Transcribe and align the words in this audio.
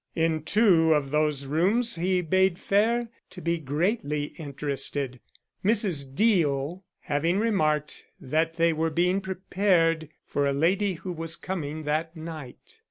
In 0.15 0.41
two 0.41 0.95
of 0.95 1.11
those 1.11 1.45
rooms 1.45 1.93
he 1.95 2.21
bade 2.23 2.57
fair 2.57 3.09
to 3.29 3.39
be 3.39 3.59
greatly 3.59 4.33
interested, 4.39 5.19
Mrs. 5.63 6.15
Deo 6.15 6.83
having 7.01 7.37
remarked 7.37 8.05
that 8.19 8.55
they 8.55 8.73
were 8.73 8.89
being 8.89 9.21
prepared 9.21 10.09
for 10.25 10.47
a 10.47 10.53
lady 10.53 10.95
who 10.95 11.11
was 11.11 11.35
coming 11.35 11.83
that 11.83 12.15
night. 12.15 12.79